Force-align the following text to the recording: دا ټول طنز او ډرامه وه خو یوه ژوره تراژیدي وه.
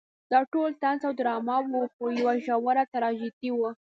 دا 0.31 0.39
ټول 0.53 0.69
طنز 0.81 1.01
او 1.07 1.13
ډرامه 1.19 1.57
وه 1.71 1.83
خو 1.93 2.05
یوه 2.19 2.33
ژوره 2.45 2.83
تراژیدي 2.93 3.49
وه. 3.55 3.69